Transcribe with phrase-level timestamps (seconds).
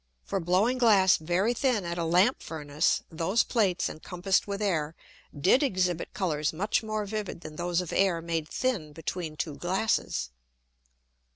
[0.23, 4.95] For blowing Glass very thin at a Lamp Furnace, those Plates encompassed with Air
[5.39, 10.31] did exhibit Colours much more vivid than those of Air made thin between two Glasses.